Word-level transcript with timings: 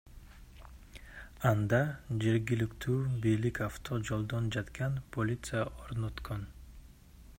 Анда 1.49 1.81
жергиликтүү 2.23 2.95
бийлик 3.25 3.61
авто 3.67 4.01
жолдо 4.09 4.41
жаткан 4.57 4.97
полиция 5.19 5.63
орноткон. 5.85 6.53